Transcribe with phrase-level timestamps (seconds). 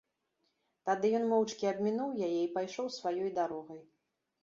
[0.91, 3.81] Тады ён моўчкі абмінуў яе і пайшоў сваёй дарогай.